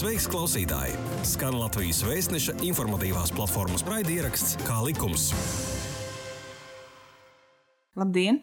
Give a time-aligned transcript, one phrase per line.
[0.00, 0.94] Sveiks, klausītāji!
[1.28, 5.26] Skan Latvijas vēstneša informatīvās platformas raidieraksts Kā likums.
[8.00, 8.38] Labdien!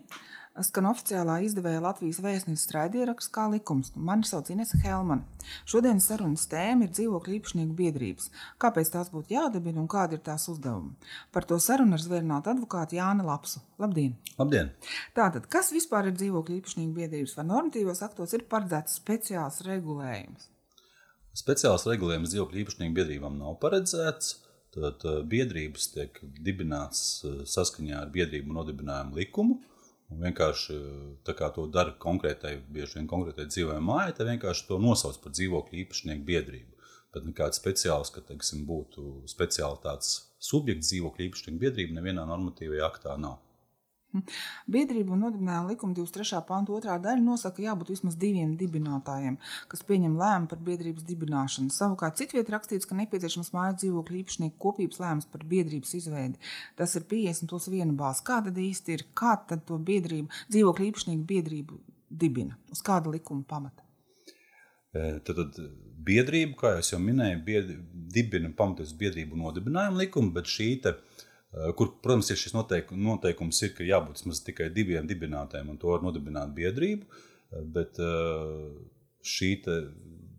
[0.67, 3.89] Skan oficiālā izdevēja Latvijas vēstneses raidieraksts Kā likums.
[3.97, 5.25] Mani sauc Inese Helmane.
[5.65, 8.29] Šodienas sarunas tēma ir dzīvokļu īpašnieku biedrības.
[8.61, 10.93] Kāpēc tās būtu jādibina un kādi ir tās uzdevumi?
[11.33, 13.63] Par to sarunu ar zvērnātu advokātu Jānu Lapsu.
[13.81, 14.13] Labdien!
[14.37, 14.69] Labdien!
[15.17, 17.33] Tātad, kas vispār ir dzīvokļu īpašnieku biedrības?
[17.39, 20.51] Vai normatīvos aktos ir paredzēts speciāls regulējums?
[21.37, 24.37] Speciāls regulējums dzīvokļu īpašnieku biedrībām nav paredzēts.
[24.73, 29.59] Tad biedrības tiek dibināts saskaņā ar biedrību nodibinājumu likumu.
[30.13, 30.75] Un vienkārši
[31.27, 35.33] tā kā to dara konkrētai, bieži vien konkrētai dzīvojamai mājai, tad vienkārši to nosauc par
[35.35, 36.77] dzīvokļu īpašnieku biedrību.
[37.15, 43.17] Bet nekāds speciāls, ka teiksim, būtu speciāli tāds subjekts dzīvokļu īpašnieku biedrība, nevienā normatīvajā aktā
[43.19, 43.41] nav.
[44.71, 46.41] Biedrību un nodibinājuma likuma 23.
[46.47, 46.97] panta 2.
[47.03, 49.37] daļa nosaka, ka jābūt vismaz diviem dibinātājiem,
[49.71, 51.73] kas pieņem lēmumu par biedrības dibināšanu.
[51.73, 56.41] Savukārt citvietā rakstīts, ka nepieciešams mājas dzīvokļu īpašnieku kopības lēmums par biedrības izveidi.
[56.79, 58.25] Tas ir 50 plus 1 balss.
[58.27, 59.07] Kā tad īsti ir?
[59.17, 62.57] Kā tad to biedrību, dzīvokļu īpašnieku biedrību dibina?
[62.73, 63.83] Uz kāda likuma pamata?
[64.97, 65.57] Tad, tad
[66.07, 67.71] biedrība, kā jau minēju, bied,
[68.15, 73.61] dibina pamatoties biedrību nodibinājumu likumu, bet šī te, uh, kur, protams, ir šis noteik, noteikums,
[73.63, 77.07] ir, ka jābūt vismaz tikai diviem dibinātājiem, un to var nodibināt biedrību.
[77.07, 78.67] Eh, bet eh,
[79.23, 79.53] šī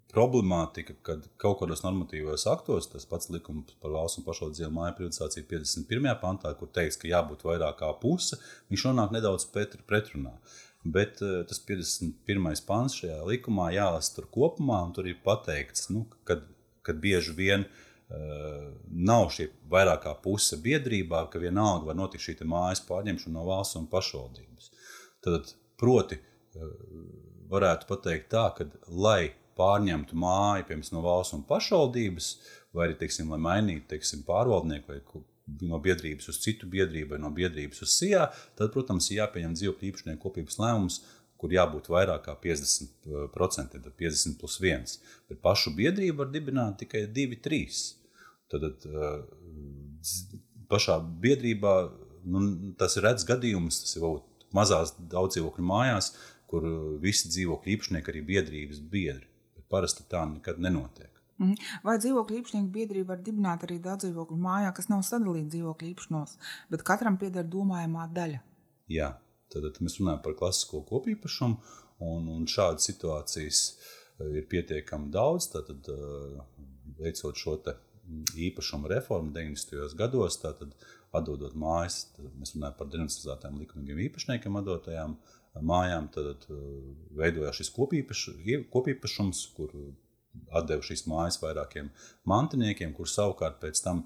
[0.09, 5.48] problemātika, kad kaut kādos normatīvos aktos, tas pats likums par valsts un pašvaldību māju privatizāciju
[5.50, 6.15] 51.
[6.23, 8.39] pantā, kur teiks, ka jābūt vairāk kā puse,
[8.72, 10.39] viņš nonāk nedaudz pretrunā.
[10.89, 12.62] Bet tas 51.
[12.65, 16.47] pants šajā likumā jālasa tur kopumā, un tur ir pateikts, nu, kad,
[16.87, 22.25] kad bieži vien uh, Eh, nav šī vairāk kā puse biedrībā, ka vienalga var notikt
[22.25, 24.70] šī mājas pārņemšana no valsts un pašvaldības.
[25.25, 26.70] Tad, proti, eh,
[27.53, 32.39] varētu pateikt tā, ka, lai pārņemtu māju piemēram, no valsts un pašvaldības,
[32.73, 35.00] vai arī teiksim, lai mainītu teiksim, pārvaldnieku vai
[35.69, 39.88] no biedrības uz citu biedrību, vai no biedrības uz SIA, tad, protams, ir jāpieņem dzīvokļu
[39.91, 41.00] īpašnieku kopības lēmums
[41.38, 44.99] kur jābūt vairāk kā 50%, tad 50 plus 1.
[45.31, 47.97] Bet pašu biedrību var dibināt tikai 2, 3.
[48.48, 48.86] Tad
[50.69, 51.75] pašā biedrībā
[52.28, 52.42] nu,
[52.81, 54.06] tas ir redzams gadījums, tas ir
[54.56, 56.12] mazās daudzdzīvokļu mājās,
[56.48, 56.64] kur
[57.03, 59.28] visi dzīvokļu īpašnieki arī biedrības biedri.
[59.56, 61.12] Bet parasti tā nekad nenotiek.
[61.38, 61.54] Mhm.
[61.86, 66.34] Vai dzīvokļu īpašnieku biedrība var dibināt arī daudz dzīvokļu mājā, kas nav sadalīta dzīvokļu īpašnos,
[66.72, 68.41] bet katram pieder domājamā daļa?
[68.91, 69.12] Jā,
[69.53, 71.60] tad, tad mēs runājam par klasisko kopīpašumu,
[72.09, 73.62] un, un šādas situācijas
[74.25, 75.53] ir pietiekami daudz.
[75.53, 75.70] Tad,
[76.98, 77.54] veicot šo
[78.49, 79.97] īpašuma reforma 90.
[79.99, 80.75] gados, tātad
[81.17, 85.17] atdodot mājas, tad mēs runājam par denacionalizētām likumīgiem īpašniekiem atdotajām
[85.69, 86.45] mājām, tad
[87.19, 88.29] veidojās šis kopīpaš,
[88.73, 89.73] kopīpašums, kur
[90.55, 91.89] atdeva šīs mājas vairākiem
[92.29, 94.05] mantiniekiem, kurš savukārt pēc tam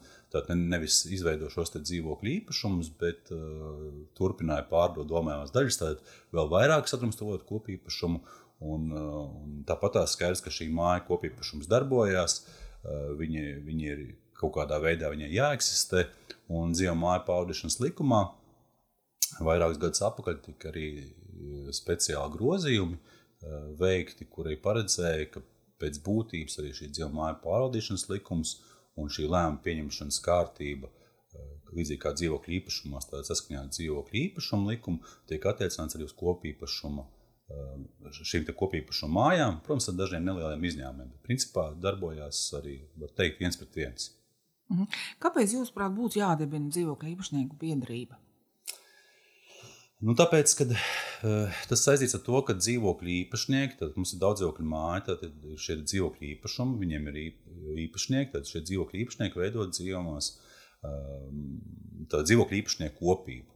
[0.57, 7.45] nevis izveido šos dzīvokļu īpašumus, bet uh, turpināja pārdot domājumās daļas, tad vēl vairāk sadrumstalot
[7.51, 8.23] kopīpašumu.
[8.63, 12.39] Un, uh, un tāpat tā skaidrs, ka šī māja kopīpašums darbojās.
[12.39, 12.62] Uh,
[13.19, 14.05] viņi, viņi ir
[14.39, 16.07] kaut kādā veidā jāeksistē.
[16.53, 18.23] Un dzīvo māju paudīšanas likumā
[19.41, 25.45] vairākus gadus atpakaļ tika arī eh, speciāli grozījumi eh, veikti, kuri paredzēja, ka
[25.83, 28.59] pēc būtības arī šī dzīvo māju pārvaldīšanas likums
[29.01, 30.91] un šī lēmuma pieņemšanas kārtība,
[31.73, 35.01] līdzīgi kā dzīvokļu īpašumos, tādā saskaņā ar dzīvokļu īpašumu likumu,
[35.31, 37.22] tiek attiecināts arī uz kopīpašumu Um,
[38.13, 41.13] šīm kopīpašuma mājām, protams, ar dažiem nelieliem izņēmumiem.
[41.13, 44.11] Bet, principā, darbojās arī, var teikt, viens pret viens.
[44.73, 44.89] Mhm.
[45.23, 48.19] Kāpēc, jūsuprāt, būtu jādibina dzīvokļu īpašnieku biedrība?
[50.03, 54.41] Nu, tāpēc, kad, uh, tas saistīts ar to, ka dzīvokļu īpašnieki, tad mums ir daudz
[54.41, 57.21] dzīvokļu māju, tad ir šie dzīvokļu īpašumi, viņiem ir
[57.85, 61.29] īpašnieki, tad šie dzīvokļu īpašnieki veido dzīvojamās uh,
[62.11, 63.52] dzīvokļu īpašnieku kopību.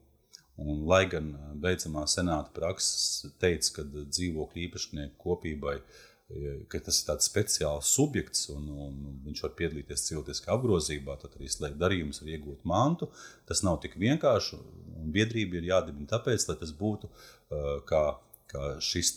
[0.56, 5.81] Un, lai gan beidzamā senāta praksa teica, ka dzīvokļu īpašnieku kopībai
[6.71, 11.51] ka tas ir tāds speciāls subjekts un, un viņš var piedalīties cilvēciskā apgrozībā, tad arī
[11.51, 13.09] slēgt darījumus, var iegūt mantu.
[13.47, 14.59] Tas nav tik vienkārši.
[15.15, 17.10] Biedrība ir jādibina tāpēc, lai tas būtu
[17.86, 18.03] kā,
[18.51, 19.15] kā šis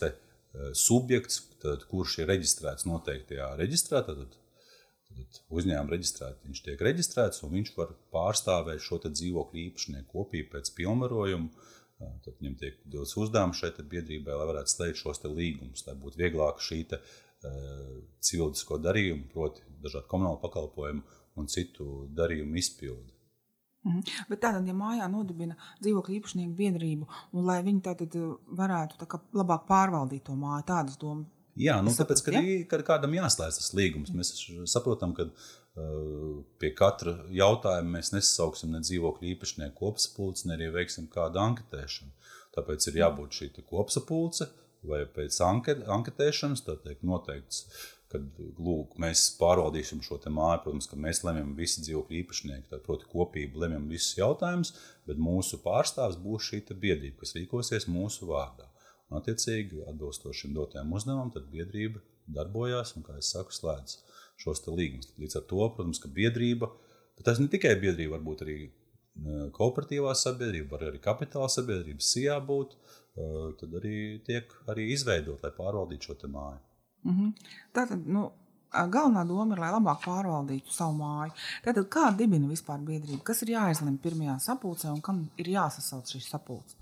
[0.78, 4.04] subjekts, tad, kurš ir reģistrēts noteiktajā reģistrā.
[4.06, 4.38] Tad,
[5.50, 6.40] uzņēmuma reģistrēta.
[6.46, 11.68] Viņš tiek reģistrēts un viņš var pārstāvēt šo dzīvokļu īpašnieku kopību pēc pilnvarojuma.
[12.00, 16.62] Tad viņam tiek dots uzdevums šai biedrībai, lai varētu slēgt šos līgumus, lai būtu vieglāk
[16.64, 21.04] šī te, uh, civilisko darījumu, proti, dažādu komunālu pakalpojumu
[21.36, 23.12] un citu darījumu izpildi.
[23.88, 24.00] Mhm.
[24.30, 28.16] Bet tātad, ja mājā nodibina dzīvokļu īpašnieku biedrību, un lai viņi tātad
[28.60, 31.28] varētu tā labāk pārvaldīt to māju, tādas domas
[31.60, 32.68] Jā, nu, tāpēc, sapratu, ka, ja?
[32.72, 34.14] ka kādam jāslēdz tas līgums.
[34.16, 34.32] Mēs
[34.72, 41.10] saprotam, ka uh, pie katra jautājuma mēs nesauksim ne dzīvokļu īpašnieku kopsapulci, ne arī veiksim
[41.12, 42.16] kādu anketēšanu.
[42.56, 44.50] Tāpēc ir jābūt šī kopsapulce
[44.88, 47.66] vai pēc anket, anketēšanas, tā teikt, noteikts,
[48.10, 48.24] kad
[48.58, 50.64] lūk, mēs pārvaldīsim šo māju.
[50.64, 54.74] Protams, ka mēs lemjam visi dzīvokļu īpašnieki, tā proti kopību lemjam visus jautājumus,
[55.10, 58.69] bet mūsu pārstāvs būs šī biedrība, kas rīkosies mūsu vārdā.
[59.10, 63.96] Attiecīgi, atbilstoši šim dotajam uzdevumam, tad biedrība darbojās un, kā jau saku, slēdz
[64.40, 65.10] šos līgumus.
[65.20, 66.70] Līdz ar to, protams, ka biedrība,
[67.18, 68.72] bet tas ne tikai biedrība, varbūt arī e,
[69.56, 73.30] kooperatīvā sabiedrība, var arī kapitāla sabiedrība, SIA būt, e,
[73.60, 73.96] tad arī
[74.28, 76.62] tiek arī izveidot, lai pārvaldītu šo māju.
[77.04, 77.50] Mm -hmm.
[77.74, 78.30] Tātad, nu,
[78.72, 81.32] galvenā doma ir, lai labāk pārvaldītu savu māju.
[81.66, 83.24] Tātad, kā dibina vispār biedrība?
[83.24, 86.76] Kas ir jāizlemj pirmajā sapulcē un kam ir jāsasauc šīs sapulces?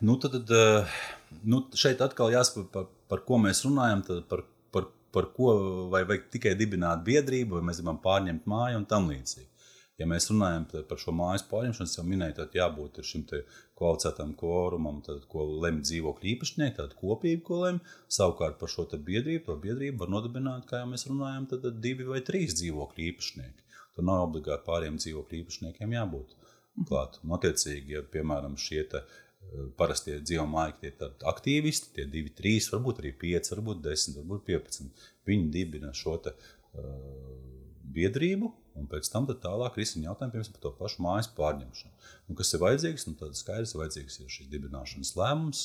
[0.00, 1.00] Nu, tad, tad eh,
[1.48, 4.04] nu, šeit atkal jāsaprot, par, par ko mēs runājam.
[4.28, 4.44] Par,
[4.74, 5.52] par, par ko
[5.92, 9.48] vai vajag tikai dibināt biedrību, vai mēs gribam pārņemt māju un tam līdzīgi.
[9.96, 13.22] Ja mēs runājam par šo mājas pārņemšanu, jau minēju, tad jābūt šim
[13.78, 14.98] kvalificētam kvorumam,
[15.32, 17.94] ko lemj dzīvokļu īpašnieki, tāda kopība, ko lemj.
[18.12, 22.20] Savukārt par šo biedrību, to biedrību var nodibināt, kā jau mēs runājam, tad divi vai
[22.26, 23.80] trīs dzīvokļu īpašnieki.
[23.96, 26.36] Tur nav obligāti pāriem dzīvokļu īpašniekiem jābūt
[26.84, 27.16] klāt.
[27.24, 28.84] Un, attiecīgi, ja piemēram šie
[29.78, 35.06] parastie dzīvojamāji, tie ir aktīvisti, tie divi, trīs, varbūt arī pieci, varbūt desmit, varbūt piecpadsmit.
[35.28, 36.34] Viņi dibina šo te,
[36.76, 37.36] uh,
[37.96, 42.08] biedrību, un pēc tam tālāk risina jautājumu piemēram, par to pašu mājas pārņemšanu.
[42.28, 43.06] Nu, kas ir vajadzīgs?
[43.08, 45.62] Nu, tad skaidrs, vajadzīgs ir šis dibināšanas lēmums,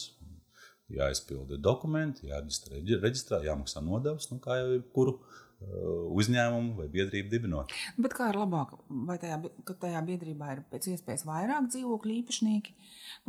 [0.97, 5.19] jāizpilda dokumenti, jāreģistrē, reģistrā, jāmaksā nodevs, nu, kā jau kuru
[5.61, 7.73] uzņēmumu vai biedrību dibinot.
[8.01, 8.73] Bet kā ir labāk,
[9.07, 9.37] vai tajā,
[9.69, 12.73] tajā biedrībā ir pēc iespējas vairāk dzīvokļu īpašnieki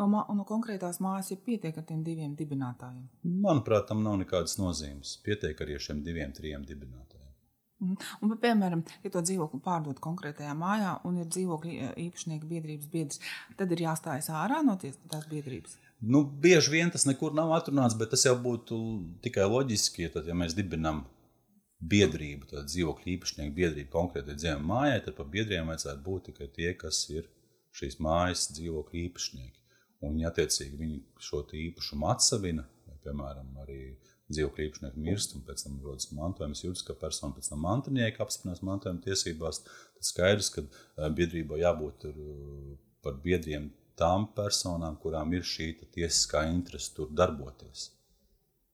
[0.01, 3.05] no, no konkrētās mājas, ja pietiek ar tiem diviem dibinātājiem?
[3.45, 5.19] Manuprāt, tam nav nekādas nozīmes.
[5.27, 7.12] Pietiek arī ar šiem diviem, trim dibinātājiem.
[7.83, 13.23] Un, un, piemēram, ja to dzīvokli pārdod konkrētajā mājā un ir dzīvokļu īpašnieku biedrības biedrs,
[13.59, 15.79] tad ir jāstājas ārā no tās biedrības.
[16.03, 18.79] Nu, bieži vien tas nekur nav atrunāts, bet tas jau būtu
[19.23, 21.05] tikai loģiski, ja, tad, ja mēs dibinām
[21.83, 26.73] biedrību, tad dzīvokļu īpašnieku biedrību konkrētai dzīvojamai mājai, tad par biedriem vajadzētu būt tikai tie,
[26.79, 27.29] kas ir
[27.79, 29.59] šīs mājas dzīvokļu īpašnieki.
[30.03, 33.81] Un, ja attiecīgi viņi šo īpašumu atsavina, vai, piemēram, arī
[34.35, 39.05] dzīvokļu īpašnieki mirst, un pēc tam rodas mantojums, juridiskā persona, pēc tam mantinieki apstiprinās mantojuma
[39.05, 40.67] tiesībās, tad skaidrs, ka
[41.17, 42.09] biedrībā jābūt
[43.03, 47.91] par biedriem tām personām, kurām ir šī tiesiskā interese tur darboties.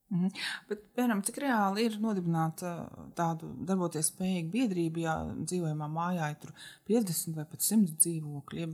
[0.08, 0.30] Mhm.
[0.70, 2.72] Bet, piemēram, cik reāli ir nodibināta
[3.16, 6.54] tāda darboties spējīga biedrība, ja dzīvojamā mājā ir
[6.88, 8.68] 50 vai pat 100 dzīvokļi?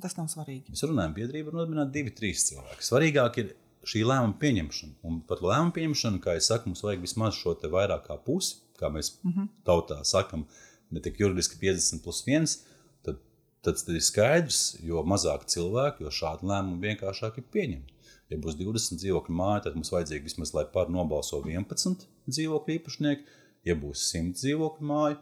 [0.00, 0.72] Tas nav svarīgi.
[0.72, 2.82] Mēs runājam, biedrība ir nodibināta divi, trīs cilvēki.
[2.82, 3.52] Svarīgāk ir
[3.88, 4.94] šī lēmuma pieņemšana.
[5.08, 8.60] Un par lēmumu pieņemšanu, kā jau saku, mums vajag vismaz šo te vairāk kā pusi,
[8.80, 9.48] kā mēs mm -hmm.
[9.64, 10.46] tautā sakam,
[10.90, 12.56] ne tik juridiski 50 plus 1.
[13.02, 13.18] Tad,
[13.62, 17.92] tad, tad ir skaidrs, jo mazāk cilvēku, jo šādi lēmumi vienkāršāk ir pieņemti.
[18.30, 23.24] Ja būs 20 dzīvokļu māja, tad mums vajadzīgi vismaz, lai par nobalso 11 dzīvokļu īpašnieki.
[23.64, 25.16] Ja būs 100 dzīvokļu māja,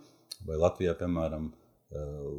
[0.46, 1.52] vai Latvijā, piemēram,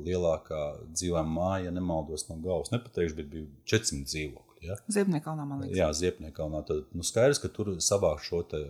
[0.03, 0.61] lielākā
[0.93, 4.52] dzīvojama māja, ja nemaldos no galvas, nepateikšu, bet bija 400 dzīvokļi.
[4.63, 4.77] Ja?
[4.97, 5.77] Ziepniekalnā, man liekas.
[5.77, 6.63] Jā, Ziepniekalnā.
[6.67, 8.61] Tad nu, skaidrs, ka tur savākt šo, te,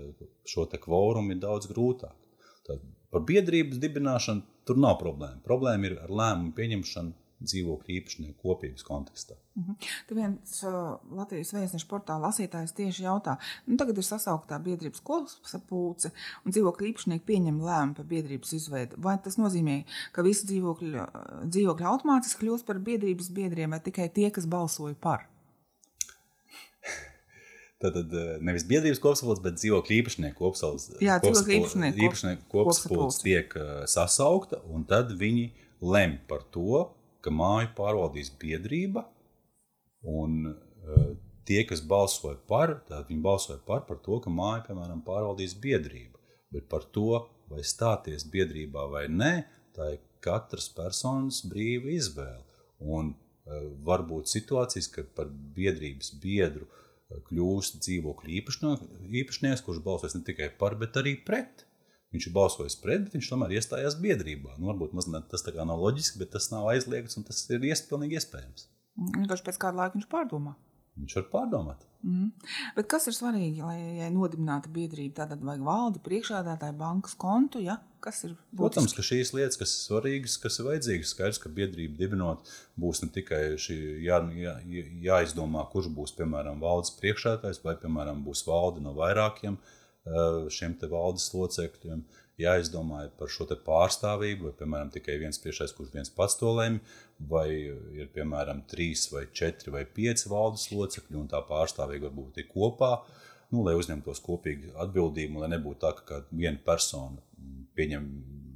[0.50, 2.16] šo te kvorumu ir daudz grūtāk.
[2.68, 5.44] Tad par biedrības dibināšanu tur nav problēma.
[5.46, 9.36] Problēma ir ar lēmumu pieņemšanu dzīvokļu īpašnieku kopības kontekstā.
[9.58, 9.88] Uh -huh.
[10.08, 13.36] Tur viens uh, Latvijas vēstneša portāla lasītājs tieši jautā,
[13.68, 16.12] nu, tagad ir sasauktā biedrības kopsapulce
[16.46, 18.96] un dzīvokļu īpašnieki pieņem lēmumu par biedrības izveidu.
[18.98, 21.06] Vai tas nozīmē, ka visi dzīvokļi,
[21.50, 25.28] dzīvokļi automātiski kļūst par biedrības biedriem vai tikai tie, kas balsoja par?
[27.84, 30.96] Tātad nevis biedrības kopsapulce, bet dzīvokļu īpašnieku kopsapulce.
[31.04, 33.56] Jā, dzīvokļu īpašnieku, īpašnieku kopsapulce tiek
[33.92, 35.50] sasaukta, un tad viņi
[35.84, 36.86] lem par to,
[37.24, 39.04] ka māju pārvaldīs biedrība,
[40.08, 41.10] un uh,
[41.48, 46.20] tie, kas balsoja par, tad viņi balsoja par, par to, ka māju, piemēram, pārvaldīs biedrība.
[46.54, 49.34] Bet par to, vai stāties biedrībā vai nē,
[49.76, 52.44] tā ir katras personas brīva izvēle.
[52.84, 56.80] Un uh, var būt situācijas, kad par biedrības biedru uh,
[57.28, 58.34] kļūst dzīvokļu
[59.22, 61.66] īpašnieks, kurš balsos ne tikai par, bet arī pret.
[62.14, 64.60] Viņš ir balsojis pret, bet viņš tomēr iestājās biedrībā.
[64.60, 68.68] Nu, varbūt mazliet tas nav loģiski, bet tas nav aizliegts un tas ir iespējams.
[69.16, 70.54] Vienkārši pēc kāda laika viņš pārdomā.
[71.00, 71.88] Viņš var pārdomāt.
[72.04, 72.30] Mm.
[72.76, 75.14] Bet kas ir svarīgi, lai ja nodibinātu biedrību?
[75.16, 77.62] Tad vajag valdi, priekšādātāju, bankas kontu.
[77.64, 77.78] Ja?
[78.04, 78.60] Kas ir būtiski?
[78.60, 83.06] Protams, ka šīs lietas, kas ir svarīgas, kas ir vajadzīgas, skaidrs, ka biedrību dibinot būs
[83.06, 84.58] ne tikai šī jā, jā,
[85.08, 89.58] jāizdomā, kurš būs piemēram valdes priekšādātājs vai piemēram būs valde no vairākiem
[90.52, 92.04] šiem valdes locekļiem,
[92.42, 96.80] jāizdomā par šo pārstāvību, vai, piemēram, tikai viens priekšais, kurš viens pats to lemj,
[97.30, 102.50] vai ir, piemēram, trīs vai četri vai pieci valdes locekļi, un tā pārstāvība varbūt ir
[102.50, 102.96] kopā,
[103.54, 107.22] nu, lai uzņemtos kopīgi atbildību, lai nebūtu tā, ka viena persona
[107.78, 108.10] pieņem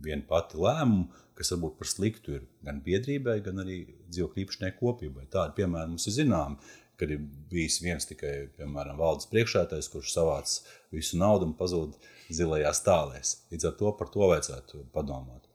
[0.08, 1.08] viena pati lēmumu,
[1.38, 5.28] kas varbūt par sliktu ir gan biedrībai, gan arī dzīvokļu īpašnieku kopībai.
[5.34, 6.58] Tādi piemēri mums ir zināmi,
[6.98, 10.56] kad ir bijis viens tikai, piemēram, valdes priekšētājs, kurš savāc
[10.94, 11.98] visu naudu un pazūd
[12.36, 13.36] zilajās tālēs.
[13.52, 15.48] Līdz ar to par to vajadzētu padomāt.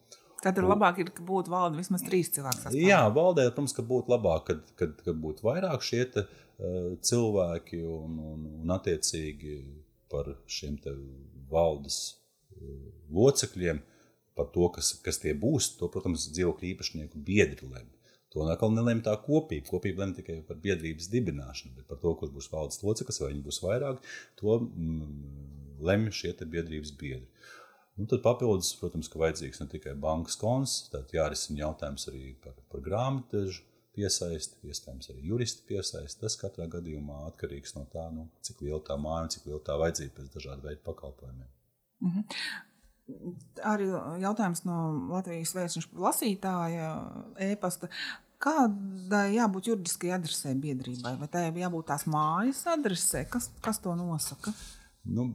[0.42, 2.72] Tad ir labāk, ir, ka būtu valde vismaz trīs cilvēki.
[2.82, 7.78] Jā, valdē, protams, ka būtu labāk, kad, kad, kad būtu vairāk šie te, uh, cilvēki
[7.86, 9.60] un, un, un attiecīgi
[10.10, 10.80] par šiem
[11.52, 12.74] valdes uh,
[13.14, 13.84] locekļiem
[14.34, 17.90] par to, kas, kas tie būs, to, protams, dzīvokļu īpašnieku biedri lemj.
[18.32, 19.68] To atkal nelēma tā kopība.
[19.68, 23.44] Kopība lemj tikai par biedrības dibināšanu, bet par to, kurš būs valdes loceklis, vai viņi
[23.44, 24.00] būs vairāk,
[24.40, 25.10] to mm,
[25.88, 27.28] lemj šie biedrības biedri.
[28.00, 32.56] Un tad papildus, protams, ka vajadzīgs ne tikai bankas konts, tad jārisina jautājums arī par,
[32.72, 36.22] par grāmatvežu piesaisti, iespējams, arī juristi piesaisti.
[36.22, 39.76] Tas katrā gadījumā atkarīgs no tā, nu, cik liela tā māja un cik liela tā
[39.82, 41.50] vajadzība pēc dažādu veidu pakalpojumiem.
[42.02, 42.68] Mm -hmm
[43.66, 43.88] arī
[44.22, 44.78] jautājums no
[45.12, 46.90] Latvijas vēstneša lasītāja
[47.50, 47.90] e-pasta.
[48.42, 51.14] Kādai jābūt juridiskai adresē biedrībai?
[51.20, 53.24] Vai tai jābūt tās mājas adresē?
[53.30, 54.54] Kas, kas to nosaka?
[55.06, 55.28] Nu,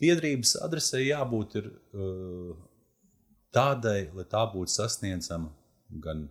[0.00, 2.56] biedrības adresē jābūt ir, uh,
[3.56, 5.52] tādai, lai tā būtu sasniedzama
[6.02, 6.26] gan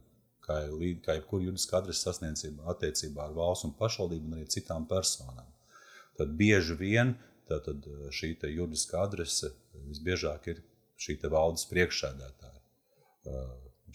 [0.45, 0.59] kā,
[1.05, 5.47] kā jebkura juridiska adrese sasniedzama attiecībā ar valsts un pašvaldību un arī citām personām.
[6.19, 7.15] Tad bieži vien
[7.49, 9.51] tātad, šī juridiska adrese
[9.89, 10.61] visbiežāk ir
[11.01, 12.61] šī valdes priekšsēdētāja.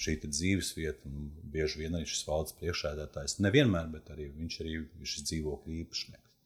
[0.01, 4.77] Šī dzīves vieta, un bieži vien arī šis valdes priekšsēdētājs, nevienmēr, bet arī viņš arī
[4.79, 6.37] ir šis dzīvokļu īpašnieks.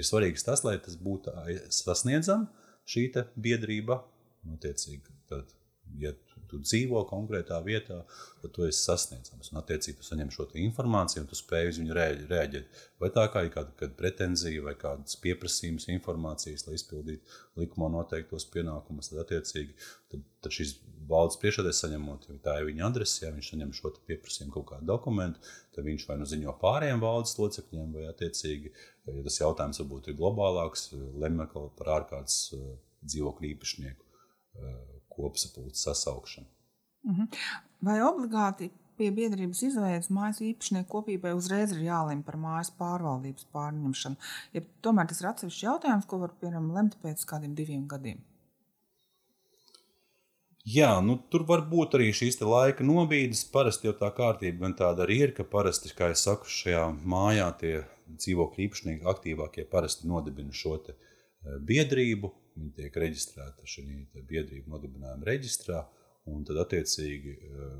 [0.00, 1.34] Ir svarīgs tas, lai tas būtu
[1.74, 3.08] sasniedzams, šī
[3.40, 4.00] biedrība,
[4.54, 5.52] attiecīgi, tad,
[6.00, 6.12] ja
[6.50, 8.00] tu dzīvo konkrētā vietā,
[8.42, 9.50] tad tu esi sasniedzams.
[9.52, 11.98] Un, attiecīgi, tu saņem šo informāciju, un tu spēj uz viņu
[12.30, 12.80] rēģēt.
[13.02, 18.48] Vai tā kā ir kāda, kāda pretenzija vai kādas pieprasījums informācijas, lai izpildītu likumā noteiktos
[18.54, 19.76] pienākumus, tad, attiecīgi,
[20.12, 20.76] tad, tad šis
[21.08, 24.88] valdes priekšsēdētājs saņemot, ja tā ir viņa adrese, ja viņš saņem šo pieprasījumu kaut kādu
[24.88, 25.42] dokumentu,
[25.74, 28.72] tad viņš vai nu ziņo pārējiem valdes locekļiem, vai attiecīgi,
[29.10, 31.46] ja tas jautājums varbūt ir globālāks, lemj
[31.78, 32.74] par ārkārtas uh,
[33.04, 34.80] dzīvokļu īpašnieku uh,
[35.16, 36.48] kopsapulces sasaukšanu.
[37.04, 37.28] Mhm.
[37.84, 44.30] Vai obligāti pie biedrības izveidas mājas īpašnieku kopībai uzreiz ir jālemj par mājas pārvaldības pārņemšanu?
[44.54, 48.22] Ja tomēr tas ir atsevišķs jautājums, ko var piemēram lemt pēc kādiem diviem gadiem.
[50.64, 53.42] Jā, nu, tur var būt arī šīs laika nobīdes.
[53.52, 57.50] Parasti jau tā kārtība gan tāda arī ir, ka parasti, kā jau saku, šajā mājā
[57.60, 57.74] tie
[58.08, 60.96] dzīvokļu īpašnieki aktīvākie parasti nodibina šo eh,
[61.68, 65.80] biedrību, Viņi tiek reģistrēti šajā biedrību nodibinājuma reģistrā,
[66.30, 67.72] un tad attiecīgi eh,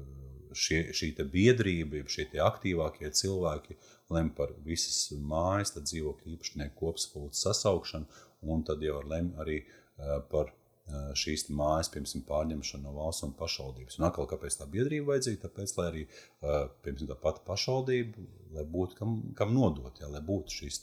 [0.65, 3.79] šie, šī biedrība, šie aktīvākie cilvēki
[4.15, 10.51] lem par visas mājas, dzīvokļu īpašnieku kopsapulces sasaukšanu, un tad jau lem arī eh, par
[10.51, 14.01] eh, šīs mājas, piemēram, pārņemšanu no valsts un pašvaldības.
[14.01, 15.45] Un atkal, kāpēc tā biedrība vajadzīga?
[15.47, 16.03] Tāpēc, lai arī,
[16.43, 18.27] piemēram, tā pati pašvaldība,
[18.59, 20.83] lai būtu kam, kam nodot, jā, lai būtu šīs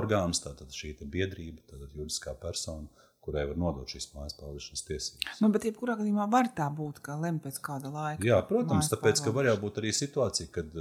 [0.00, 2.88] orgāns, tātad šī biedrība, tātad juridiskā persona,
[3.28, 5.40] kurai var nodot šīs mājas pavadīšanas tiesības.
[5.44, 8.24] Nu, bet, jebkurā gadījumā, var tā būt, ka lem pēc kāda laika.
[8.24, 10.78] Jā, protams, tāpēc, ka var jau būt arī situācija, kad,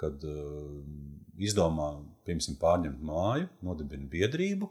[0.00, 0.24] kad
[1.44, 1.90] izdomā,
[2.24, 4.70] piemēram, pārņemt māju, nodibina biedrību.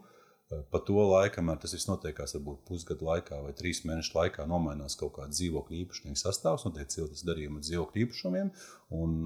[0.70, 4.94] Pa to laiku, kamēr tas viss notiekās, varbūt pusgadu laikā vai trīs mēnešu laikā, nomainās
[5.00, 8.50] kaut kāda dzīvokļa īpašnieka sastāvs, notiek ciltis darījumi ar dzīvokļu īpašumiem,
[9.00, 9.16] un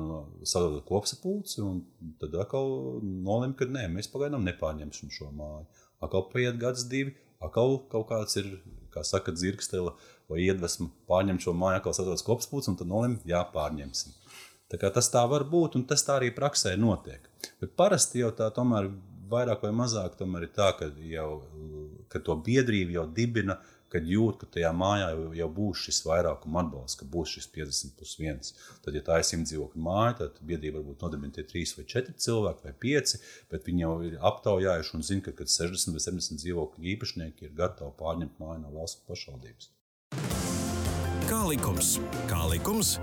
[0.47, 1.83] sadalot kopsapulci, un
[2.23, 2.71] tad atkal
[3.02, 5.66] nolem, ka nē, mēs pagaidām nepārņemsim šo māju.
[6.07, 8.50] Atkal paiet gads, divi, atkal kaut kāds ir,
[8.95, 9.95] kā saka, dzirkstela
[10.28, 14.16] vai iedvesma pārņemt šo māju, atkal sadodas kopspūts, un tad nolemj, jā, pārņemsim.
[14.68, 17.25] Tā kā tas tā var būt, un tas tā arī praksē notiek.
[17.62, 18.90] Bet parasti jau tā tomēr
[19.28, 21.30] vairāk vai mazāk ir tā, ka, jau,
[22.09, 23.59] ka to biedrību jau dibina
[23.92, 27.97] kad jūt, ka tajā mājā jau, jau būs šis vairākuma atbalsts, ka būs šis 50
[27.99, 28.52] plus 1.
[28.85, 32.14] Tad, ja tā ir simt dzīvokļu māja, tad biedrība varbūt nodibina tie 3 vai 4
[32.26, 33.16] cilvēki vai 5,
[33.52, 37.59] bet viņi jau ir aptaujājuši un zina, ka kad 60 vai 70 dzīvokļu īpašnieki ir
[37.59, 39.73] gatavi pārņemt māju no valsts pašvaldības.
[41.28, 41.99] Kā likums?
[42.30, 42.95] Kā likums?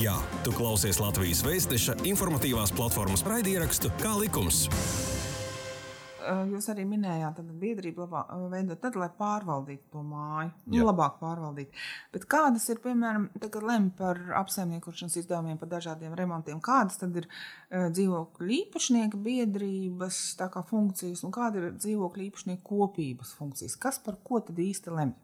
[0.00, 0.14] Jā,
[0.46, 4.64] tu klausies Latvijas Vēstneša informatīvās platformas raidierakstu Kā likums?
[6.50, 11.84] Jūs arī minējāt, ka biedrība labā, veidot tad, lai pārvaldītu to māju, nu, labāk pārvaldītu.
[12.14, 17.28] Bet kādas ir, piemēram, tagad lem par apsaimniekošanas izdevumiem, par dažādiem remontiem, kādas tad ir
[17.28, 23.78] uh, dzīvokļu īpašnieka biedrības tā kā funkcijas un kāda ir dzīvokļu īpašnieku kopības funkcijas?
[23.80, 25.16] Kas par ko tad īsti lemj?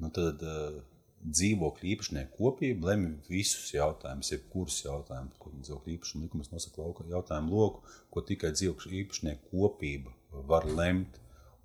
[0.00, 0.80] Nu, tad uh,
[1.22, 7.54] dzīvokļu īpašnieku kopība lemj visus jautājumus, jebkurus jautājumus, ko dzīvokļu īpašuma likums nosaka lauka jautājumu
[7.60, 10.16] loku, ko tikai dzīvokļu īpašnieku kopība
[10.48, 11.18] var lemt.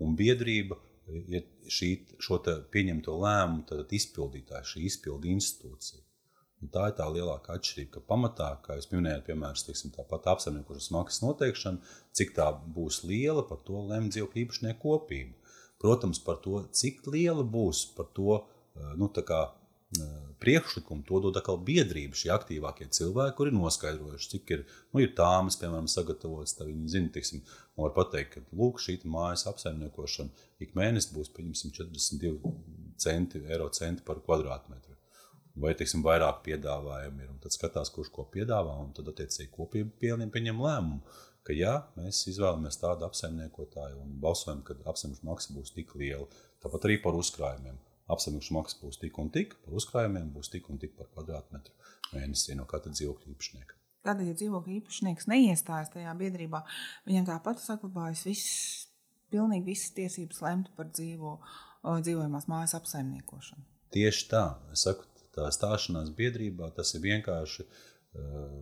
[0.04, 2.38] Un biedrība ir šī, šo
[2.74, 6.04] pieņemto lēmumu izpildītāja, šī izpildu institūcija.
[6.58, 11.22] Un tā ir tā lielākā atšķirība, ka pamatā, kā jūs minējāt, piemēram, tāpat apsaimniekošanas maksas
[11.22, 12.48] noteikšana, cik tā
[12.78, 15.54] būs liela, par to lemj dzīvokļu īpašnieku kopība.
[15.78, 19.42] Protams, par to, cik liela būs, par to eh, nu, kā,
[20.40, 25.58] priekšlikumu, to dod atkal biedrība, šie aktīvākie cilvēki, kuri noskaidrojuši, cik ir, nu, ir tāmas,
[25.62, 26.58] piemēram, sagatavotas.
[26.58, 27.44] Tad viņi zina, teiksim,
[27.76, 32.54] un var pateikt, ka lūk, šī mājas apsaimniekošana ik mēnesi būs, pieņemsim, 42
[33.00, 34.98] centi, eiro centi par kvadrātmetru.
[35.58, 39.96] Vai, teiksim, vairāk piedāvājumi ir, un tad skatās, kurš ko piedāvā, un tad, attiecīgi, kopība
[40.04, 41.16] pieņem, pieņem lēmumu,
[41.48, 46.28] ka jā, mēs izvēlamies tādu apsaimniekotāju un balsojam, ka apsaimnieku maksa būs tik liela.
[46.62, 47.80] Tāpat arī par uzkrājumiem.
[48.08, 51.74] Apsaimnieku maksa būs tik un tik, par uzkrājumiem būs tik un tik par kvadrātmetru
[52.14, 53.76] mēnesī no katra dzīvokļa īpašnieka.
[54.08, 56.62] Tad, ja dzīvokļu īpašnieks neiestājas tajā biedrībā,
[57.10, 58.86] viņam tāpat saglabājas viss,
[59.34, 61.34] pilnīgi visas tiesības lemt par dzīvo,
[61.84, 63.66] dzīvojamās mājas apsaimniekošanu.
[63.92, 68.56] Tieši tā, es saku, tā stāšanās biedrībā tas ir vienkārši uh,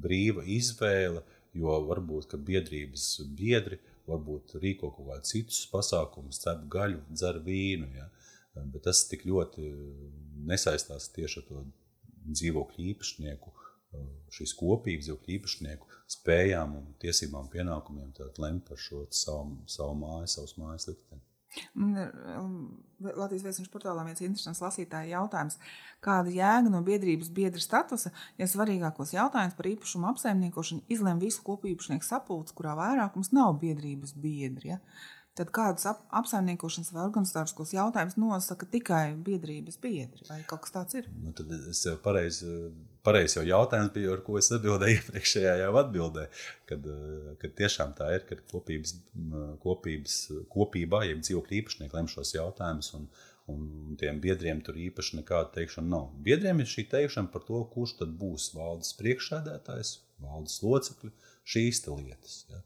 [0.00, 1.22] brīva izvēle,
[1.56, 3.06] jo varbūt, biedrības
[3.36, 8.08] biedri varbūt rīko kaut kādus citus pasākumus, cep gaļu, dzer vīnu, ja?
[8.72, 9.70] Bet tas tik ļoti
[10.50, 11.64] nesaistās tieši ar to
[12.30, 19.06] dzīvokļu īpašnieku, uh, šīs kopības dzīvokļu īpašnieku spējām un tiesībām pienākumiem tad lemt par šo
[19.14, 21.22] savu, savu māju, savus mājas likteni.
[21.74, 25.56] Um, Latvijas vēstures portālā viens interesants lasītāja jautājums.
[26.04, 32.06] Kāda jēga no biedrības biedra statusa, ja svarīgākos jautājumus par īpašumu apsaimniekošanu izlem visu kopīpašnieku
[32.06, 34.76] sapulcs, kurā vairākums nav biedrības biedri?
[34.76, 34.78] Ja?
[35.38, 40.26] Tad kādus ap, apsaimniekošanas vai organizatoriskos jautājumus nosaka tikai biedrības biedri?
[40.28, 41.10] Vai kaut kas tāds ir?
[41.22, 42.50] Nu, tad es jau pareizi
[43.06, 46.26] pareiz jau jautājums bija, ar ko es atbildēju iepriekšējā jau atbildē,
[46.68, 46.86] kad,
[47.40, 48.94] kad tiešām tā ir, ka kopības,
[49.64, 50.20] kopības,
[50.52, 53.08] kopībā, jeb dzīvokļu īpašnieki lem šos jautājumus, un,
[53.52, 56.10] un tiem biedriem tur īpaši nekāda teikšana nav.
[56.26, 61.14] Biedriem ir šī teikšana par to, kurš tad būs valdes priekšsēdētājs, valdes locekļi,
[61.54, 62.42] šīs lietas.
[62.52, 62.64] Ja.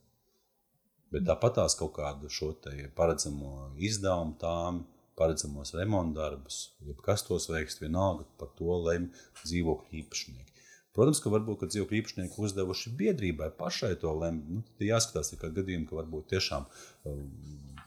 [1.14, 2.50] Bet tāpat tās kaut kādu šo
[2.98, 4.82] paredzamo izdevumu tām
[5.14, 6.56] paredzamos remontdarbus,
[7.06, 9.12] kas tos veiks, vienalga par to lemj
[9.44, 10.50] dzīvokļu īpašnieki.
[10.94, 14.50] Protams, ka varbūt ka dzīvokļu īpašnieki uzdevuši biedrībai pašai to lemt.
[14.50, 16.66] Nu, tad jāskatās, ka gadījumā, ka varbūt tiešām
[17.10, 17.24] um,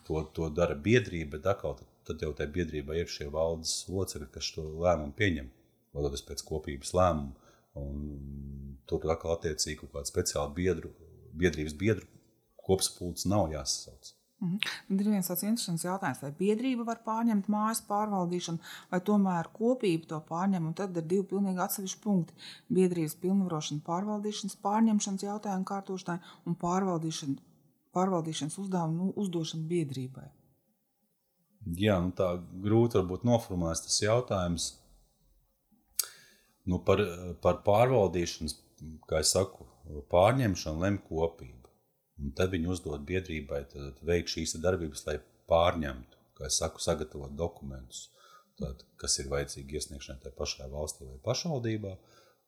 [0.07, 4.51] to, to dara biedrība, bet atkal tad, tad jau tajā biedrībā šie valdes locekļi, kas
[4.51, 5.47] šo lēmumu pieņem,
[5.95, 7.55] vadoties pēc kopības lēmuma.
[7.77, 10.91] Un tur atkal attiecīgi kaut kāda speciāla biedru,
[11.37, 12.07] biedrības biedru
[12.67, 14.13] kopsapulce nav jāsasauc.
[14.39, 14.59] Mm -hmm.
[14.87, 18.59] Tad ir viens tāds interesants jautājums, vai biedrība var pārņemt mājas pārvaldīšanu,
[18.91, 20.73] vai tomēr kopība to pārņem.
[20.73, 22.33] Tad ir divi pilnīgi atsevišķi punkti.
[22.69, 27.35] Biedrības pilnvarošana pārvaldīšanas pārņemšanas jautājumu kārtošanai un pārvaldīšana,
[27.93, 30.29] pārvaldīšanas uzdevumu nu, uzdošana biedrībai.
[31.75, 32.29] Jā, nu tā
[32.63, 34.71] grūti varbūt noformulēt tas jautājums.
[36.65, 37.01] Nu, par,
[37.41, 38.55] par pārvaldīšanas,
[39.09, 39.67] kā jau saku,
[40.11, 41.66] pārņemšanu lem kopība.
[42.17, 43.63] Un tad viņi uzdod biedrībai
[44.05, 45.19] veikt šīs darbības, lai
[45.51, 48.07] pārņemtu, kā es saku, sagatavot dokumentus,
[48.57, 51.93] tad, kas ir vajadzīgi iesniegšanai tajā pašā valstī vai pašvaldībā,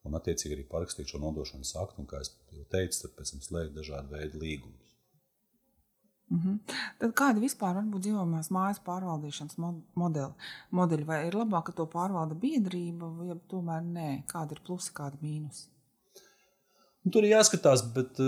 [0.08, 3.76] un attiecīgi arī parakstīt šo nodošanas aktu, un, kā jau teicu, tad pēc tam slēgt
[3.78, 4.86] dažādu veidu līgumus.
[6.30, 6.74] Mm -hmm.
[6.98, 9.56] Tad kāda vispār būt dzīvojamās mājas pārvaldīšanas
[9.94, 10.32] modeli?
[10.70, 11.04] modeļi?
[11.04, 14.22] Vai ir labāk, ka to pārvalda biedrība, vai tomēr nē?
[14.26, 15.66] Kāda ir plusi, kāda mīnusi?
[17.00, 18.18] Nu, tur ir jāskatās, bet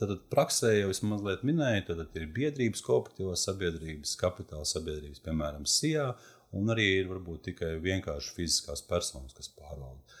[0.00, 6.08] tad praksē jau es mazliet minēju, tad ir biedrības, kooperatīvās sabiedrības, kapitāla sabiedrības, piemēram, SIA,
[6.58, 10.18] un arī ir varbūt tikai vienkārši fiziskās personas, kas pārvalda.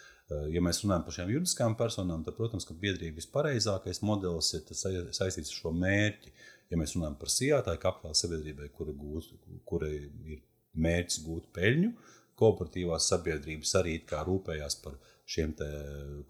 [0.52, 5.50] Ja mēs runājam par šīm juridiskām personām, tad, protams, ka biedrības pareizākais modelis ir saistīts
[5.50, 6.34] ar šo mērķi.
[6.68, 9.32] Ja mēs runājam par SIA, tā ir kapitāla sabiedrībai, kura, gūt,
[9.66, 10.42] kura ir
[10.78, 11.94] mērķis gūt peļņu,
[12.38, 15.52] kooperatīvās sabiedrības arī rūpējās par šiem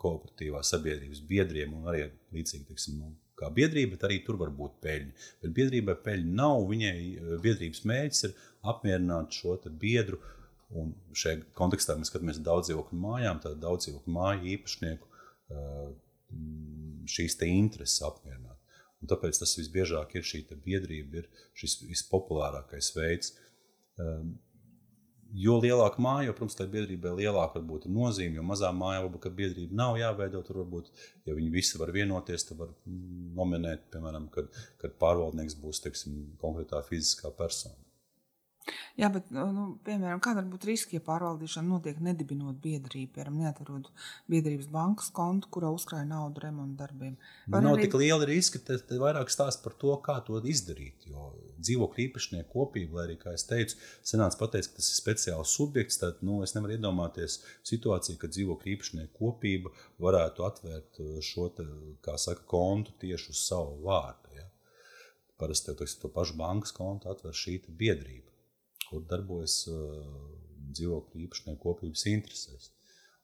[0.01, 4.81] kooperatīvās sabiedrības biedriem un arī līdzīgi, teiksim, nu, kā biedrība, bet arī tur var būt
[4.85, 5.29] peļņa.
[5.45, 8.35] Bet biedrībai peļņa nav, viņai eh, biedrības mērķis ir
[8.73, 10.21] apmierināt šo biedru.
[10.79, 15.87] Un šajā kontekstā mēs skatāmies daudz dzīvokļu mājām, tad daudz dzīvokļu māju īpašnieku eh,
[17.09, 18.57] šīs intereses apmierināt.
[18.99, 23.37] Un tāpēc tas visbiežāk ir šī biedrība, ir šis vispopulārākais veids.
[25.37, 29.27] Jo lielāka māja, jo, protams, tai biedrībai lielāka varbūt ir nozīme, jo mazā mājā varbūt
[29.37, 30.41] biedrība nav jāveido.
[30.47, 30.88] Tur varbūt,
[31.29, 32.73] ja viņi visi var vienoties, tad var
[33.37, 34.49] nominēt, piemēram, kad,
[34.81, 37.77] kad pārvaldnieks būs teiksim, konkrētā fiziskā persona.
[38.99, 43.37] Jā, bet, nu, nu, piemēram, kāda var būt riski, ja pārvaldīšana notiek nedibinot biedrību, piemēram,
[43.45, 43.91] neatrod
[44.31, 47.15] biedrības bankas kontu, kurā uzkrāja naudu remontu darbiem?
[47.47, 47.87] Var Nav arī...
[47.87, 51.07] tik liela riska, tad, tad vairāk stāst par to, kā to izdarīt.
[51.11, 51.31] Jo
[51.63, 56.01] dzīvokļu īpašnieku kopība, lai arī, kā es teicu, senāts pateica, ka tas ir speciāls subjekts,
[56.03, 61.67] tad nu, es nevaru iedomāties situāciju, kad dzīvokļu īpašnieku kopība varētu atvērt uh, šo, te,
[62.05, 64.35] kā saka, kontu tieši uz savu vārdu.
[64.39, 64.49] Ja?
[65.39, 68.28] Parasti tev to pašu bankas kontu atver šī biedrība
[68.88, 70.03] kur darbojas uh,
[70.72, 72.72] dzīvokļu īpašnieku kopības interesēs.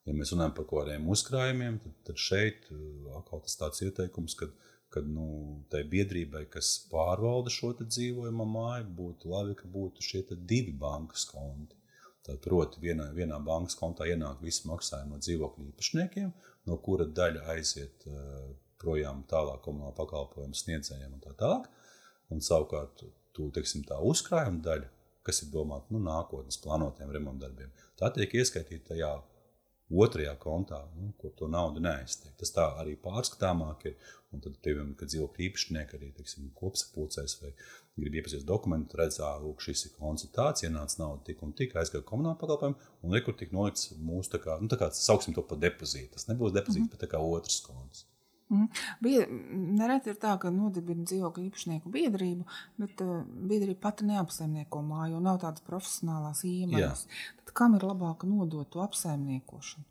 [0.05, 4.37] Ja mēs runājam par kaut kādiem uzkrājumiem, tad, tad šeit uh, atkal tas tāds ieteikums,
[4.39, 4.51] ka
[4.95, 5.25] kad nu,
[5.67, 11.75] tai biedrībai, kas pārvalda šo dzīvojamo māju, būtu labi, ka būtu šie divi bankas konti.
[12.25, 16.31] Tad, proti, vienā, vienā bankas kontā ienāk visi maksājumi no dzīvokļu īpašniekiem,
[16.69, 18.47] no kura daļa aiziet uh,
[18.81, 21.67] projām tālāk komunāla pakalpojumu sniedzējiem un tā tālāk.
[22.31, 23.03] Un savukārt,
[23.35, 24.89] tu, teiksim, tā uzkrājuma daļa
[25.25, 27.71] kas ir domāta nu, nākotnes plānotiem remontdarbiem.
[27.99, 29.13] Tā tiek ieskaitīta tajā
[29.89, 32.33] otrajā kontā, nu, kur to naudu neaiztiek.
[32.39, 33.97] Tas tā arī pārskatāmāk ir.
[34.33, 36.09] Un tad, piemēram, kad dzīvokļu īpašnieki arī
[36.59, 37.53] kopsapulcēs vai
[37.95, 42.35] grib iepazīties dokumentu, redz, ka šis ir konsultāts, ienāca nauda tik un tik, aizgāja komunāla
[42.41, 46.11] pakalpojumu, un rekur tik nolikts mūsu, tā kā, nu, tā kā sauksim to par depozītu.
[46.17, 46.97] Tas nebūs depozīts, mm -hmm.
[46.97, 48.03] bet tā kā otrs konts.
[48.53, 48.67] Mm.
[49.79, 52.45] Nereti ir tā, ka nodibina dzīvokļu īpašnieku biedrību,
[52.81, 57.07] bet uh, biedrība pati neapsaimnieko māju, nav tādas profesionālās iemaņas.
[57.41, 59.89] Tad kam ir labāk nodot to apsaimniekošanu?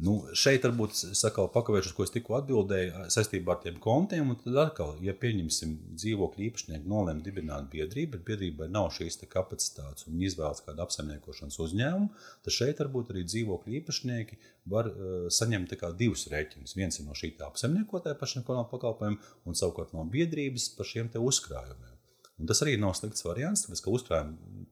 [0.00, 4.30] Nu, šeit varbūt sakal, pakavēšos, ko es tikko atbildēju saistībā ar tiem kontiem.
[4.40, 10.22] Tad atkal, ja pieņemsim dzīvokļu īpašnieku nolēma dibināt biedrību, bet biedrībai nav šīs kapacitātes un
[10.24, 12.08] izvēlas kādu apsaimniekošanas uzņēmumu,
[12.46, 14.38] tad šeit varbūt arī dzīvokļu īpašnieki
[14.72, 16.72] var uh, saņemt divus rēķinus.
[16.78, 21.98] Viens ir no šī apsaimniekotāja pašiem pakalpojumiem, un savukārt no biedrības par šiem uzkrājumiem.
[22.40, 24.64] Un tas arī nav slikts variants, tāpēc ka uzkrājumi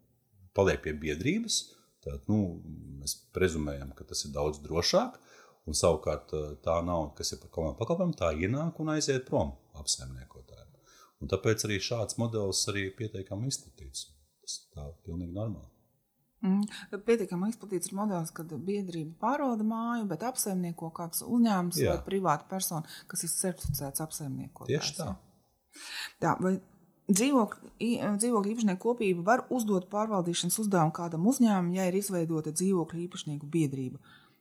[0.56, 1.60] paliek pie biedrības
[2.04, 2.60] Tad, nu,
[3.00, 5.18] mēs prezumējam, ka tas ir daudz drošāk.
[5.68, 9.52] Un savukārt eh, tā nauda, kas ir par komandu pakalpojumu, tā ienāk un aiziet prom
[9.78, 10.70] apsaimniekotājiem.
[11.20, 14.08] Un tāpēc arī šāds modelis arī ir pietiekami izplatīts.
[14.40, 15.68] Tas ir pilnīgi normāli.
[16.40, 16.64] Mm.
[17.04, 21.92] Pietiekami izplatīts ir modelis, kad biedrība pārvalda māju, bet apsaimnieko kāds uzņēmums Jā.
[21.92, 24.72] vai privāta persona, kas ir certificēts apsaimniekotājs.
[24.72, 25.10] Tieši tā.
[26.22, 26.54] Tā, vai
[27.10, 33.98] Dzīvokļu īpašnieku kopība var uzdot pārvaldīšanas uzdevumu kādam uzņēmumam, ja ir izveidota dzīvokļu īpašnieku biedrība.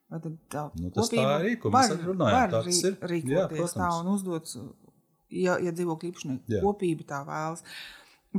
[0.09, 1.63] Tad tā nu, tas tā arī ir.
[1.69, 2.75] Mēs arī runājam, var rī,
[3.11, 4.53] rīkoties Jā, tā un uzdot,
[5.29, 6.61] ja, ja dzīvokļu īpašnieku Jā.
[6.65, 7.65] kopība tā vēlas.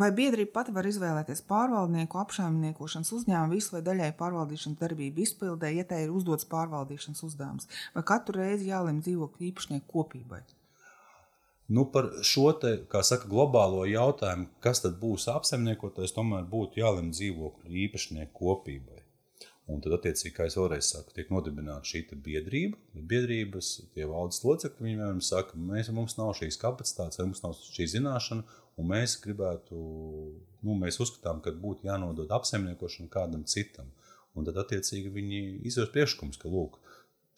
[0.01, 5.87] Vai biedrība pati var izvēlēties pārvaldnieku, apsaimniekošanas uzņēmumu visu vai daļai pārvaldīšanas darbību izpildē, ja
[5.87, 7.67] tai ir uzdots pārvaldīšanas uzdevums,
[7.97, 10.45] vai katru reizi jālemj dzīvokļu īpašnieku kopībai?
[11.71, 12.73] Nu, par šo te,
[13.07, 19.05] saka, globālo jautājumu, kas tad būs apsaimniekotājs, tomēr būtu jālemj dzīvokļu īpašnieku kopībai.
[19.71, 22.79] Un tad, attiecīgi, kā jau vēlreiz saku, tiek nodibināta šī biedrība.
[23.13, 28.91] Biedrības valdes locekļi viņiem saka, mēs, mums nav šīs kapacitātes, mums nav šī zināšana, un
[28.91, 29.79] mēs gribētu,
[30.67, 33.93] nu, mēs uzskatām, ka būtu jānodod apsaimniekošana kādam citam.
[34.35, 36.81] Un tad, attiecīgi, viņi izvērs priekšlikums, ka, lūk,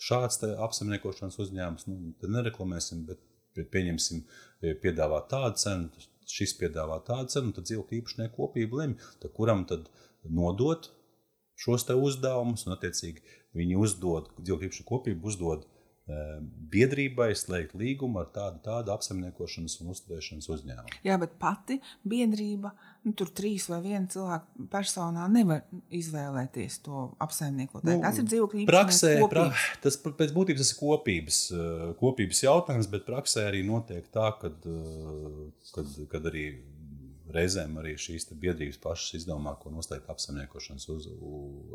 [0.00, 3.20] šāds apsaimniekošanas uzņēmums, nu, nereklamēsim, bet
[3.56, 4.22] pieņemsim,
[4.62, 8.96] e, piedāvā tādu cenu, šis piedāvā tādu cenu, tad dzīvokļu īpašnieku kopība lemj,
[9.36, 9.90] kuram tad
[10.24, 10.88] nodot
[11.60, 13.22] šos uzdevumus, un attiecīgi
[13.58, 15.66] viņi uzdod, dzīvokļu īpašnieku kopību uzdod
[16.72, 20.96] biedrībai slēgt līgumu ar tādu, tādu apsaimniekošanas un uzturēšanas uzņēmumu.
[21.06, 21.76] Jā, bet pati
[22.08, 22.72] biedrība,
[23.06, 25.62] nu, tur trīs vai viena cilvēka personā nevar
[25.94, 28.00] izvēlēties to apsaimniekotāju.
[28.00, 29.14] Nu, tas ir dzīvokļu praksē.
[29.30, 29.46] Pra,
[29.84, 31.40] tas pēc būtības ir kopības,
[32.02, 34.58] kopības jautājums, bet praksē arī notiek tā, kad,
[35.76, 36.48] kad, kad arī
[37.34, 41.08] reizēm arī šīs biedrības pašas izdomā, ko noslēgt apsaimniekošanas uz,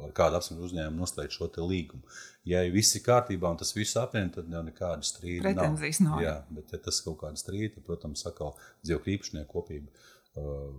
[0.04, 2.18] ar kādu apsaimniekošanas uzņēmumu noslēgt šo līgumu.
[2.48, 6.16] Ja viss ir kārtībā un tas viss apvienot, tad jau nekāda strīda Pretenzijas nav.
[6.16, 6.24] nav.
[6.26, 10.74] Jā, bet ja tas kaut kāda strīda, tad, protams, atkal dzīvokļu īpašnieku kopība uh,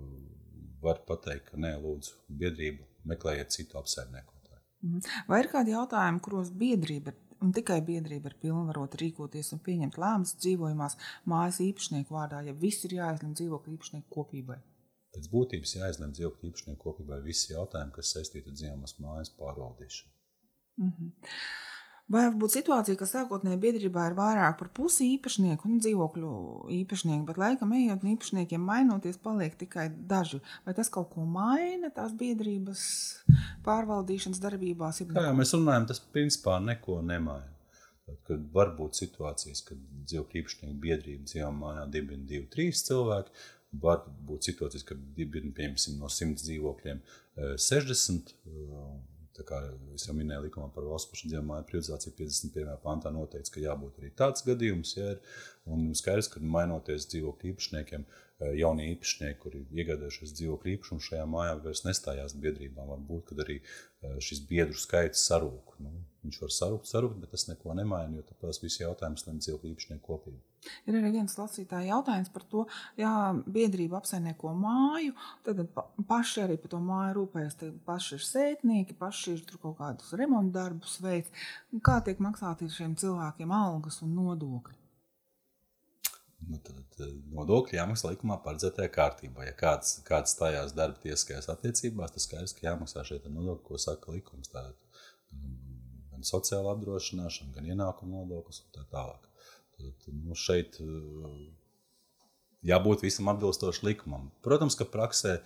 [0.82, 4.62] var pateikt, ka nē, lūdzu, biedrību meklējiet citu apsaimniekotāju.
[4.86, 5.24] Mhm.
[5.30, 7.14] Vai ir kādi jautājumi, kuros biedrība
[7.44, 10.98] un tikai biedrība ir pilnvarota rīkoties un pieņemt lēmumus dzīvojamās
[11.32, 14.58] mājas īpašnieku vārdā, ja viss ir jāizlemj dzīvokļu īpašnieku kopībai.
[15.14, 20.12] Pēc būtības jāizlemj dzīvokļu īpašnieku kopībai visi jautājumi, kas saistīti ar dzīvojamās mājas pārvaldīšanu.
[20.78, 21.12] Mm -hmm.
[22.08, 26.30] Vai būtu situācija, ka sākotnēji biedrībā ir vairāk par pusi īpašnieku un dzīvokļu
[26.78, 30.40] īpašnieku, bet laikam ejot un īpašniekiem mainoties, paliek tikai daži?
[30.64, 32.86] Vai tas kaut ko maina tās biedrības
[33.66, 35.02] pārvaldīšanas darbībās?
[35.12, 37.52] Kā jau mēs runājam, tas principā neko nemaina.
[38.24, 43.36] Kad var būt situācijas, kad dzīvokļu īpašnieku biedrība dzīvo mājā dibina divi, trīs cilvēki.
[43.84, 47.04] Var būt situācijas, kad dibina, piemēram, no 100 dzīvokļiem
[47.36, 52.78] 60 Tā kā jau minēju, likumā par valsts pašdzīvāju privatizāciju 51.
[52.82, 54.94] pantā noteikts, ka jābūt arī tāds gadījums.
[54.96, 55.20] Ja ir,
[55.70, 61.58] un skaidrs, ka mainoties dzīvokļu īpašniekiem, eh, jaunie īpašnieki, kuri iegādājušies dzīvokļu īpašumu šajā mājā,
[61.64, 62.86] vairs nestājās biedrībā.
[62.92, 65.78] Varbūt arī eh, šis biedru skaits sarūk.
[65.84, 65.94] Nu,
[66.28, 70.04] viņš var sarūkt, sarūkt, bet tas neko nemaina, jo tas viss jautājums ir dzīvokļu īpašnieku
[70.04, 70.40] kopība.
[70.88, 72.64] Ir arī viens lasītāja jautājums par to,
[72.98, 73.12] ja
[73.46, 75.14] biedrība apsaimnieko māju,
[75.46, 75.62] tad
[76.08, 77.60] paši arī par to māju rūpējas.
[77.86, 81.32] Paši ir sētnieki, paši ir tur kaut kādus remontu darbus veids.
[81.84, 84.78] Kā tiek maksāti šiem cilvēkiem algas un nodokļi?
[86.46, 87.00] Nu, tad
[87.34, 89.48] nodokļi jāmaksā likumā paredzētajā kārtībā.
[89.48, 94.14] Ja kāds, kāds stājās darba tiesiskajās attiecībās, tad skaidrs, ka jāmaksā šie nodokļi, ko saka
[94.14, 94.52] likums.
[94.52, 94.76] Tātad,
[96.18, 99.26] gan sociāla apdrošināšana, gan ienākuma nodoklis un tā tālāk.
[99.78, 101.36] Tad, nu, šeit eh,
[102.66, 104.32] jābūt visam atbilstoši likumam.
[104.42, 105.44] Protams, ka praksē eh,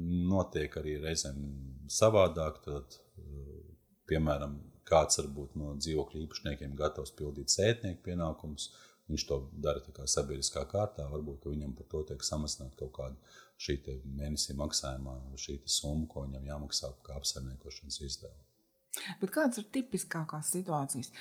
[0.00, 1.38] notiek arī reizēm
[1.86, 2.58] savādāk.
[2.64, 3.62] Tad, eh,
[4.10, 8.72] piemēram, kāds varbūt no dzīvokļu īpašniekiem gatavs pildīt sētnieku pienākumus.
[9.08, 11.06] Viņš to dara sabiedriskā kārtā.
[11.08, 16.50] Varbūt viņam par to tiek samazināta kaut kāda šī mēnesī maksājumā, šī summa, ko viņam
[16.50, 18.47] jāmaksā kā apsaimniekošanas izdevuma.
[19.20, 21.12] Bet kādas ir tipiskākās situācijas?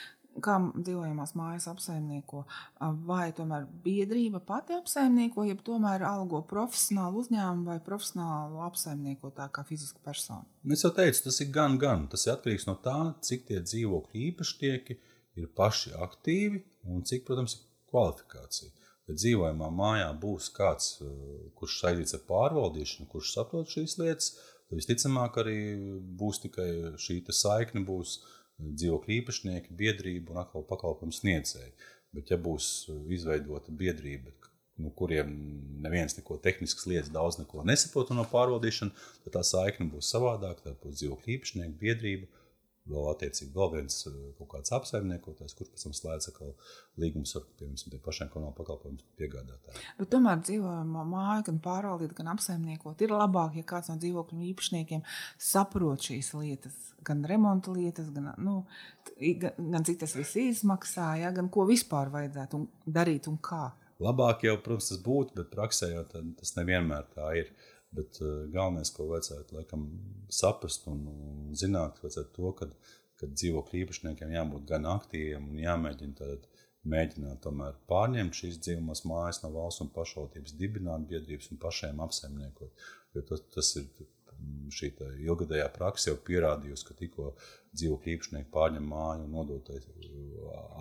[0.43, 2.43] kā dzīvojamās mājas apsaimnieko,
[3.07, 10.01] vai tomēr biedrība pati apsaimnieko, jeb tomēr algo profesionālu uzņēmumu vai profesionālu apsaimniekotāju kā fizisku
[10.05, 10.45] personu?
[10.63, 12.07] Nu, es jau teicu, tas ir gan, gan.
[12.11, 14.99] Tas ir atkarīgs no tā, cik tie dzīvokļu īpašnieki
[15.41, 18.73] ir paši aktīvi un cik, protams, ir kvalifikācija.
[19.07, 20.97] Ja dzīvojamā mājā būs kāds,
[21.55, 24.33] kurš saistīts ar pārvaldīšanu, kurš saprot šīs lietas,
[24.67, 25.59] tad visticamāk arī
[26.19, 26.69] būs tikai
[27.01, 28.19] šī saikne būs
[28.57, 31.73] dzīvokļu īpašnieki, biedrība un atkal pakalpojumu sniedzēji.
[32.15, 34.31] Bet, ja būs uh, izveidota biedrība,
[34.81, 35.29] nu, kuriem
[35.83, 40.63] neviens neko tehniskas lietas daudz nesaprot no pārvaldīšanas, tad tā saikne būs savādāka.
[40.65, 42.29] Tā būs dzīvokļu īpašnieki, biedrība
[42.91, 46.29] vēl attiecīgi vēl viens eh, kaut kāds apsaimniekotājs, kurš pēc tam slēdz
[47.01, 49.87] līgumus ar piemēram, pašiem komunālajiem pakalpojumu piegādātājiem.
[49.99, 55.05] Bet tomēr dzīvojamā māja, gan pārvaldīt, gan apsaimniekot, ir labāk, ja kāds no dzīvokļu īpašniekiem
[55.49, 58.59] saprot šīs lietas, gan remonta lietas, gan, nu,
[59.41, 63.69] gan, gan cik tas viss izmaksā, ja, gan ko vispār vajadzētu un darīt un kā.
[64.03, 67.49] Labāk jau, protams, tas būtu, bet praksē jau tas nevienmēr tā ir.
[67.49, 69.87] Uh, Bet uh, galvenais, ko vajadzētu laikam,
[70.33, 71.05] saprast un,
[71.55, 72.67] zināt, vajadzētu to, ka,
[73.19, 76.49] ka dzīvokļu īpašniekiem jābūt gan aktīviem un jāmēģina tad,
[76.87, 82.85] mēģināt tomēr pārņemt šīs dzīvumās mājas no valsts un pašvaldības, dibināt biedrības un pašiem apsaimniekot.
[83.15, 83.89] Jo tas, tas ir
[84.77, 84.91] šī
[85.25, 87.31] ilgadējā praksa jau pierādījusi, ka tikko
[87.73, 89.71] dzīvokļu īpašnieki pārņem māju un nodot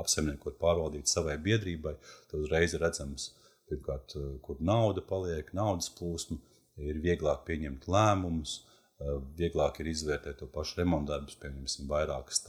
[0.02, 1.94] apsaimniekot, pārvaldīt savai biedrībai,
[2.30, 3.30] tad uzreiz ir redzams,
[3.70, 4.14] pirmkārt,
[4.44, 6.38] kur nauda paliek, naudas plūsma
[6.76, 8.58] ir vieglāk pieņemt lēmumus,
[9.00, 12.42] eh, vieglāk ir izvērtēt to pašu remontu darbus, pieņemsim, vairākas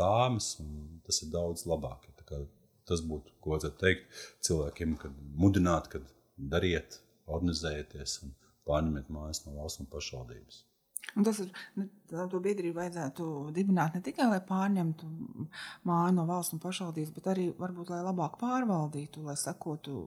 [0.60, 2.08] un tas ir daudz labāk.
[2.88, 4.06] Tas būtu, ko vajadzētu teikt
[4.48, 6.04] cilvēkiem, kad mudināt, kad
[6.38, 8.34] dariet, organizējieties un
[8.68, 10.64] pārņemiet mājas no valsts un pašvaldības.
[11.16, 11.52] Un tas ir
[12.32, 15.08] to biedrību vajadzētu dibināt ne tikai, lai pārņemtu
[15.88, 20.04] māju no valsts un pašvaldības, bet arī varbūt, lai labāk pārvaldītu, lai sekotu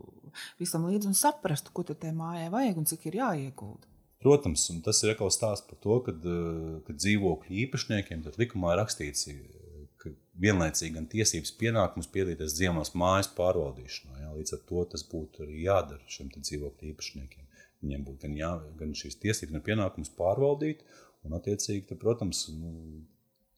[0.61, 3.91] visam līdzi un saprastu, ko tai mājai vajag un cik ir jāiegulda.
[4.21, 9.87] Protams, tas ir atkal stāsts par to, ka, eh, ka dzīvokļu īpašniekiem likumā rakstīts, eh,
[9.97, 10.13] ka
[10.45, 14.19] vienlaicīgi gan tiesības pienākums piedalīties dzīvokļu mājas pārvaldīšanā.
[14.21, 17.47] Jā, līdz ar to tas būtu arī jādara šiem dzīvokļu īpašniekiem.
[17.83, 20.85] Viņiem būtu gan, jā, gan šīs tiesības, gan pienākums pārvaldīt,
[21.25, 23.07] un attiecīgi, tad, protams, nu,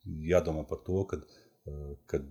[0.06, 1.18] jādomā par to, ka,
[1.66, 2.22] eh, kad,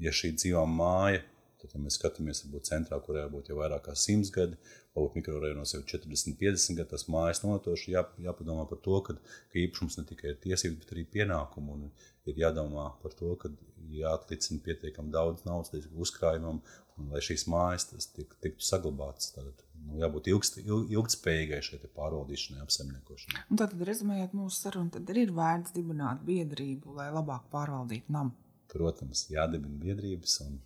[0.00, 1.20] ja šī dzīvā māja
[1.64, 4.58] Tad, ja mēs skatāmies, varbūt centrā, kurā būtu jau vairāk kā 100 gadi,
[4.92, 9.16] varbūt mikrorajonos jau 40, 50 gadi, tas mājas notoši jā, jāpadomā par to, ka,
[9.48, 11.78] ka īpašums ne tikai ir tiesības, bet arī pienākumu.
[11.78, 11.88] Un
[12.28, 13.48] ir jādomā par to, ka
[13.94, 16.60] jāatlicina pietiekami daudz naudas līdz uzkrājumam,
[17.00, 19.32] un lai šīs mājas tik, tiktu saglabātas.
[19.38, 23.46] Tad, nu, jābūt ilgst, ilg, ilgspējīgai šai pārvaldīšanai, apsaimniekošanai.
[23.48, 28.36] Un tad, rezumējot mūsu sarunu, tad ir vērts dibināt biedrību, lai labāk pārvaldītu namu.
[28.74, 30.58] Protams, jādibina biedrības un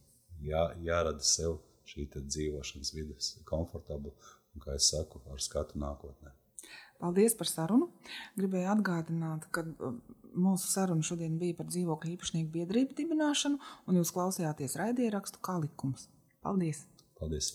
[0.45, 6.35] jā, jārada sev šī dzīvošanas vidas komfortabla un, kā es saku, ar skatu nākotnē.
[6.99, 7.93] Paldies par sarunu.
[8.39, 9.95] Gribēju atgādināt, ka uh,
[10.35, 16.09] mūsu saruna šodien bija par dzīvokļu īpašnieku biedrību dibināšanu, un jūs klausījāties raidierakstu kā likums.
[16.43, 16.85] Paldies!
[17.21, 17.55] Paldies!